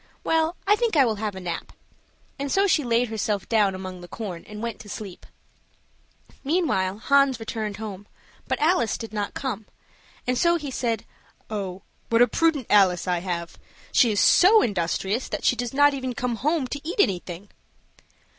[0.23, 1.73] Well, I think I will have a nap!"
[2.39, 5.27] and so she laid herself down among the corn, and went to sleep.
[6.43, 8.07] Meanwhile Hans returned home,
[8.47, 9.67] but Alice did not come,
[10.25, 11.05] and so he said,
[11.51, 13.59] "Oh, what a prudent Alice I have!
[13.91, 17.49] She is so industrious that she does not even come home to eat anything."